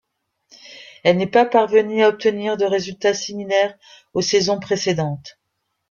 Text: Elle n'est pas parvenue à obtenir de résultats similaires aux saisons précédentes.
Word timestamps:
Elle 1.03 1.17
n'est 1.17 1.27
pas 1.29 1.45
parvenue 1.45 2.01
à 2.03 2.09
obtenir 2.09 2.57
de 2.57 2.65
résultats 2.65 3.13
similaires 3.13 3.77
aux 4.15 4.21
saisons 4.23 4.59
précédentes. 4.59 5.37